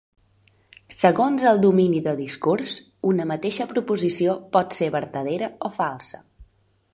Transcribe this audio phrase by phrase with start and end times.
[0.99, 2.73] Segons el domini de discurs,
[3.11, 6.25] una mateixa proposició pot ser vertadera o falsa.